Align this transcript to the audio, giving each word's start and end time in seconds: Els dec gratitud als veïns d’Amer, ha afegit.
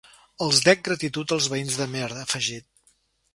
Els 0.45 0.61
dec 0.67 0.81
gratitud 0.87 1.33
als 1.35 1.49
veïns 1.55 1.77
d’Amer, 1.83 2.09
ha 2.09 2.19
afegit. 2.25 2.69